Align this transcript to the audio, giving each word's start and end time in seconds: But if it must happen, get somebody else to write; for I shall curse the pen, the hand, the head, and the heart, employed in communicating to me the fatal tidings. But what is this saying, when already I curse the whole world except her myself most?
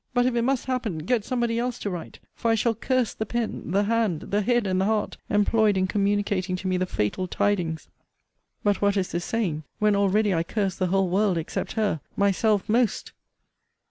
But 0.15 0.25
if 0.25 0.33
it 0.35 0.41
must 0.41 0.65
happen, 0.65 0.97
get 0.97 1.23
somebody 1.23 1.59
else 1.59 1.77
to 1.77 1.91
write; 1.91 2.17
for 2.33 2.49
I 2.49 2.55
shall 2.55 2.73
curse 2.73 3.13
the 3.13 3.23
pen, 3.27 3.69
the 3.69 3.83
hand, 3.83 4.21
the 4.31 4.41
head, 4.41 4.65
and 4.65 4.81
the 4.81 4.85
heart, 4.85 5.17
employed 5.29 5.77
in 5.77 5.85
communicating 5.85 6.55
to 6.55 6.67
me 6.67 6.77
the 6.77 6.87
fatal 6.87 7.27
tidings. 7.27 7.87
But 8.63 8.81
what 8.81 8.97
is 8.97 9.11
this 9.11 9.25
saying, 9.25 9.61
when 9.77 9.95
already 9.95 10.33
I 10.33 10.41
curse 10.41 10.73
the 10.75 10.87
whole 10.87 11.11
world 11.11 11.37
except 11.37 11.73
her 11.73 12.01
myself 12.17 12.67
most? 12.67 13.11